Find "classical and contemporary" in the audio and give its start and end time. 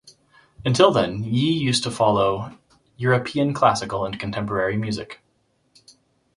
3.53-4.75